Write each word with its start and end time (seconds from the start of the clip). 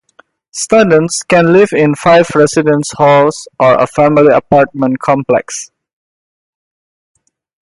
Students 0.49 1.21
can 1.21 1.53
live 1.53 1.73
in 1.73 1.93
five 1.93 2.27
residence 2.33 2.89
halls 2.93 3.47
or 3.59 3.75
a 3.75 3.85
family 3.85 4.33
apartment 4.33 4.97
complex. 4.97 5.69